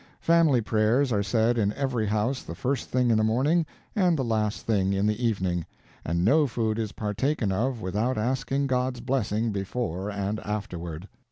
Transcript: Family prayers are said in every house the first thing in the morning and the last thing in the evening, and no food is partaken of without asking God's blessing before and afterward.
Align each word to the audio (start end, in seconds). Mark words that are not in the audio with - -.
Family 0.21 0.61
prayers 0.61 1.11
are 1.11 1.21
said 1.21 1.59
in 1.59 1.73
every 1.73 2.07
house 2.07 2.41
the 2.41 2.55
first 2.55 2.89
thing 2.89 3.11
in 3.11 3.19
the 3.19 3.23
morning 3.23 3.67
and 3.95 4.17
the 4.17 4.23
last 4.23 4.65
thing 4.65 4.93
in 4.93 5.05
the 5.05 5.23
evening, 5.23 5.63
and 6.03 6.25
no 6.25 6.47
food 6.47 6.79
is 6.79 6.93
partaken 6.93 7.51
of 7.51 7.81
without 7.83 8.17
asking 8.17 8.65
God's 8.65 8.99
blessing 8.99 9.51
before 9.51 10.09
and 10.09 10.39
afterward. 10.39 11.07